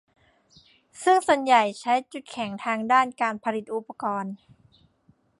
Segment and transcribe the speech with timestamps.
[1.03, 4.33] ซึ่งส่วนใหญ่ใช้จุดแข็งทางด้านการผลิตอุปกรณ์